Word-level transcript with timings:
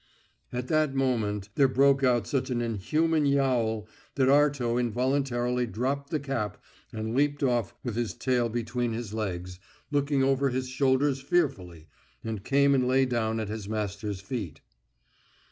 At 0.51 0.67
that 0.69 0.95
moment 0.95 1.49
there 1.53 1.67
broke 1.67 2.03
out 2.03 2.25
such 2.25 2.49
an 2.49 2.59
inhuman 2.59 3.27
yowl 3.27 3.87
that 4.15 4.29
Arto 4.29 4.79
involuntarily 4.79 5.67
dropped 5.67 6.09
the 6.09 6.19
cap 6.19 6.59
and 6.91 7.13
leapt 7.13 7.43
off 7.43 7.75
with 7.83 7.95
his 7.95 8.15
tail 8.15 8.49
between 8.49 8.93
his 8.93 9.13
legs, 9.13 9.59
looked 9.91 10.11
over 10.11 10.49
his 10.49 10.69
shoulders 10.69 11.21
fearfully, 11.21 11.85
and 12.23 12.43
came 12.43 12.73
and 12.73 12.87
lay 12.87 13.05
down 13.05 13.39
at 13.39 13.49
his 13.49 13.69
master's 13.69 14.21
feet. 14.21 14.61